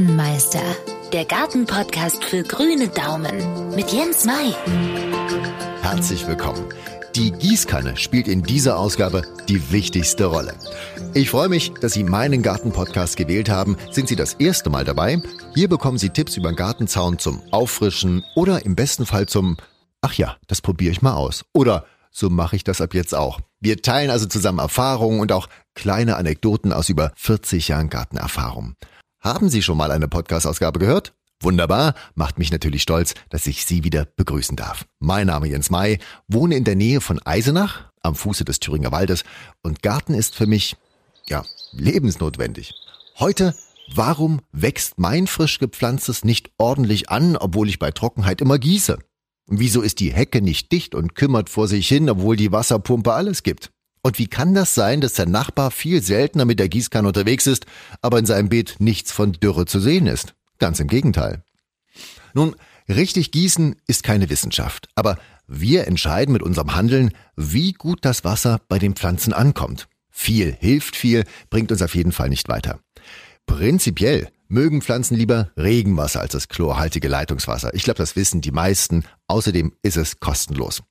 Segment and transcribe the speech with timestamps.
[0.00, 0.62] Gartenmeister,
[1.12, 4.54] der Gartenpodcast für grüne Daumen mit Jens Mai.
[5.82, 6.64] Herzlich willkommen.
[7.14, 10.54] Die Gießkanne spielt in dieser Ausgabe die wichtigste Rolle.
[11.12, 13.76] Ich freue mich, dass Sie meinen Gartenpodcast gewählt haben.
[13.90, 15.20] Sind Sie das erste Mal dabei?
[15.54, 19.58] Hier bekommen Sie Tipps über den Gartenzaun zum Auffrischen oder im besten Fall zum
[20.00, 21.44] Ach ja, das probiere ich mal aus.
[21.52, 23.40] Oder so mache ich das ab jetzt auch.
[23.60, 28.76] Wir teilen also zusammen Erfahrungen und auch kleine Anekdoten aus über 40 Jahren Gartenerfahrung.
[29.22, 31.12] Haben Sie schon mal eine Podcast-Ausgabe gehört?
[31.42, 34.86] Wunderbar, macht mich natürlich stolz, dass ich Sie wieder begrüßen darf.
[34.98, 39.24] Mein Name Jens May, wohne in der Nähe von Eisenach, am Fuße des Thüringer Waldes
[39.62, 40.74] und Garten ist für mich,
[41.28, 42.72] ja, lebensnotwendig.
[43.18, 43.54] Heute,
[43.94, 48.98] warum wächst mein frisch gepflanztes nicht ordentlich an, obwohl ich bei Trockenheit immer gieße?
[49.48, 53.42] Wieso ist die Hecke nicht dicht und kümmert vor sich hin, obwohl die Wasserpumpe alles
[53.42, 53.70] gibt?
[54.02, 57.66] Und wie kann das sein, dass der Nachbar viel seltener mit der Gießkanne unterwegs ist,
[58.00, 60.34] aber in seinem Beet nichts von Dürre zu sehen ist?
[60.58, 61.42] Ganz im Gegenteil.
[62.32, 62.56] Nun,
[62.88, 68.60] richtig gießen ist keine Wissenschaft, aber wir entscheiden mit unserem Handeln, wie gut das Wasser
[68.68, 69.88] bei den Pflanzen ankommt.
[70.10, 72.80] Viel hilft viel, bringt uns auf jeden Fall nicht weiter.
[73.46, 77.74] Prinzipiell mögen Pflanzen lieber Regenwasser als das chlorhaltige Leitungswasser.
[77.74, 79.04] Ich glaube, das wissen die meisten.
[79.28, 80.82] Außerdem ist es kostenlos.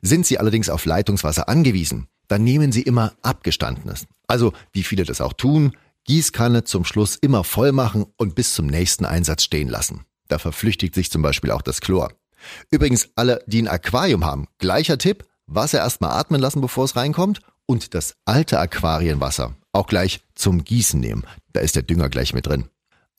[0.00, 4.06] Sind sie allerdings auf Leitungswasser angewiesen, dann nehmen Sie immer abgestandenes.
[4.26, 8.66] Also, wie viele das auch tun, Gießkanne zum Schluss immer voll machen und bis zum
[8.66, 10.04] nächsten Einsatz stehen lassen.
[10.28, 12.12] Da verflüchtigt sich zum Beispiel auch das Chlor.
[12.70, 17.40] Übrigens, alle, die ein Aquarium haben, gleicher Tipp, Wasser erstmal atmen lassen, bevor es reinkommt
[17.66, 21.24] und das alte Aquarienwasser auch gleich zum Gießen nehmen.
[21.52, 22.68] Da ist der Dünger gleich mit drin.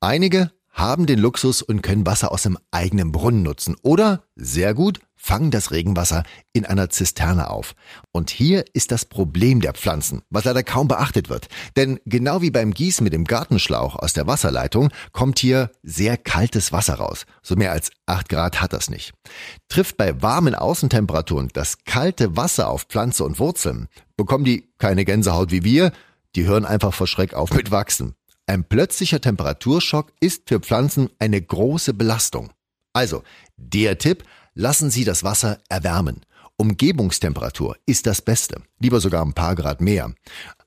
[0.00, 5.00] Einige haben den Luxus und können Wasser aus dem eigenen Brunnen nutzen oder, sehr gut,
[5.20, 6.22] fangen das Regenwasser
[6.54, 7.74] in einer Zisterne auf.
[8.10, 11.48] Und hier ist das Problem der Pflanzen, was leider kaum beachtet wird.
[11.76, 16.72] Denn genau wie beim Gießen mit dem Gartenschlauch aus der Wasserleitung kommt hier sehr kaltes
[16.72, 17.26] Wasser raus.
[17.42, 19.12] So mehr als acht Grad hat das nicht.
[19.68, 25.50] Trifft bei warmen Außentemperaturen das kalte Wasser auf Pflanze und Wurzeln, bekommen die keine Gänsehaut
[25.50, 25.92] wie wir,
[26.34, 28.14] die hören einfach vor Schreck auf mit Wachsen.
[28.50, 32.50] Ein plötzlicher Temperaturschock ist für Pflanzen eine große Belastung.
[32.92, 33.22] Also,
[33.56, 34.24] der Tipp,
[34.54, 36.22] lassen Sie das Wasser erwärmen.
[36.56, 40.12] Umgebungstemperatur ist das Beste, lieber sogar ein paar Grad mehr.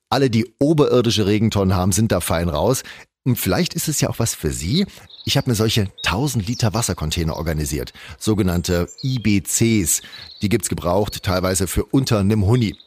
[0.07, 2.83] Alle, die oberirdische Regentonnen haben, sind da fein raus.
[3.25, 4.85] Und vielleicht ist es ja auch was für Sie.
[5.25, 10.01] Ich habe mir solche 1000 Liter Wassercontainer organisiert, sogenannte IBCs.
[10.41, 12.77] Die gibt's gebraucht, teilweise für unter einem Huni.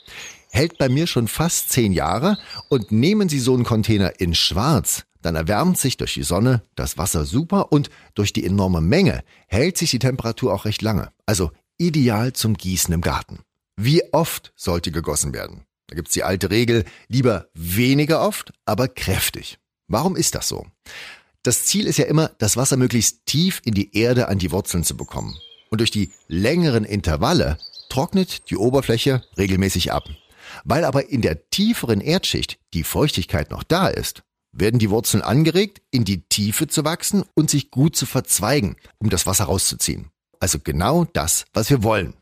[0.56, 2.38] Hält bei mir schon fast zehn Jahre
[2.70, 6.96] und nehmen Sie so einen Container in Schwarz, dann erwärmt sich durch die Sonne das
[6.96, 11.12] Wasser super und durch die enorme Menge hält sich die Temperatur auch recht lange.
[11.26, 13.40] Also ideal zum Gießen im Garten.
[13.76, 15.66] Wie oft sollte gegossen werden?
[15.88, 19.58] Da gibt's die alte Regel, lieber weniger oft, aber kräftig.
[19.88, 20.64] Warum ist das so?
[21.42, 24.84] Das Ziel ist ja immer, das Wasser möglichst tief in die Erde an die Wurzeln
[24.84, 25.36] zu bekommen.
[25.68, 27.58] Und durch die längeren Intervalle
[27.90, 30.08] trocknet die Oberfläche regelmäßig ab.
[30.64, 34.22] Weil aber in der tieferen Erdschicht die Feuchtigkeit noch da ist,
[34.52, 39.10] werden die Wurzeln angeregt, in die Tiefe zu wachsen und sich gut zu verzweigen, um
[39.10, 40.10] das Wasser rauszuziehen.
[40.40, 42.14] Also genau das, was wir wollen.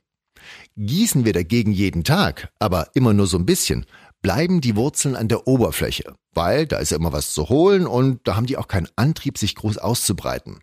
[0.76, 3.86] Gießen wir dagegen jeden Tag, aber immer nur so ein bisschen,
[4.22, 8.26] bleiben die Wurzeln an der Oberfläche, weil da ist ja immer was zu holen und
[8.26, 10.60] da haben die auch keinen Antrieb, sich groß auszubreiten.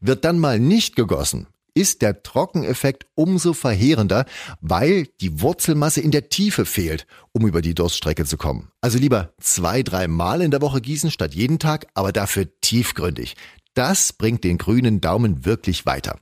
[0.00, 4.24] Wird dann mal nicht gegossen, ist der Trockeneffekt umso verheerender,
[4.60, 8.70] weil die Wurzelmasse in der Tiefe fehlt, um über die Durststrecke zu kommen.
[8.80, 13.34] Also lieber zwei, drei Mal in der Woche gießen statt jeden Tag, aber dafür tiefgründig.
[13.74, 16.18] Das bringt den grünen Daumen wirklich weiter.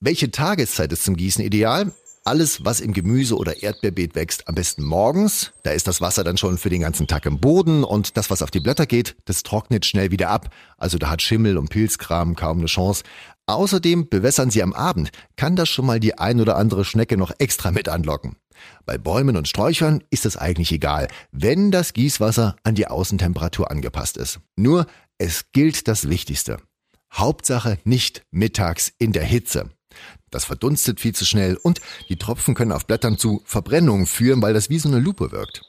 [0.00, 1.92] Welche Tageszeit ist zum Gießen ideal?
[2.26, 5.52] Alles, was im Gemüse- oder Erdbeerbeet wächst, am besten morgens.
[5.62, 8.40] Da ist das Wasser dann schon für den ganzen Tag im Boden und das, was
[8.40, 10.48] auf die Blätter geht, das trocknet schnell wieder ab.
[10.78, 13.04] Also da hat Schimmel und Pilzkram kaum eine Chance.
[13.46, 17.32] Außerdem bewässern Sie am Abend, kann das schon mal die ein oder andere Schnecke noch
[17.38, 18.36] extra mit anlocken.
[18.86, 24.16] Bei Bäumen und Sträuchern ist es eigentlich egal, wenn das Gießwasser an die Außentemperatur angepasst
[24.16, 24.40] ist.
[24.56, 24.86] Nur
[25.18, 26.58] es gilt das Wichtigste.
[27.12, 29.70] Hauptsache nicht mittags in der Hitze.
[30.30, 34.54] Das verdunstet viel zu schnell und die Tropfen können auf Blättern zu Verbrennungen führen, weil
[34.54, 35.62] das wie so eine Lupe wirkt.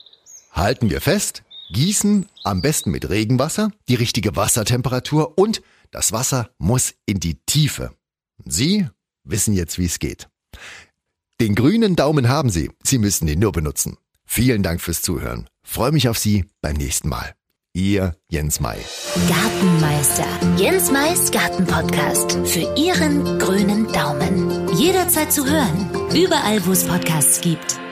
[0.51, 5.61] Halten wir fest, gießen am besten mit Regenwasser, die richtige Wassertemperatur und
[5.91, 7.91] das Wasser muss in die Tiefe.
[8.43, 8.87] Sie
[9.23, 10.27] wissen jetzt, wie es geht.
[11.41, 12.71] Den grünen Daumen haben Sie.
[12.83, 13.97] Sie müssen ihn nur benutzen.
[14.25, 15.49] Vielen Dank fürs Zuhören.
[15.63, 17.35] Freue mich auf Sie beim nächsten Mal.
[17.73, 18.77] Ihr Jens Mai.
[19.27, 20.25] Gartenmeister.
[20.57, 22.37] Jens Mais Gartenpodcast.
[22.45, 24.69] Für Ihren grünen Daumen.
[24.77, 25.89] Jederzeit zu hören.
[26.15, 27.84] Überall, wo es Podcasts gibt.